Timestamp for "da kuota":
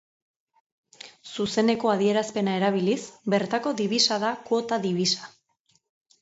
4.25-4.81